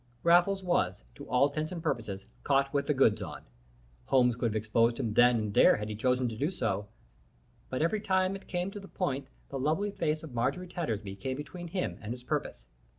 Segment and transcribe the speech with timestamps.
[0.23, 3.43] Raffles was, to all intents and purposes, caught with the goods on.
[4.05, 6.87] Holmes could have exposed him then and there had he chosen to do so,
[7.69, 11.37] but every time it came to the point the lovely face of Marjorie Tattersby came
[11.37, 12.65] between him and his purpose.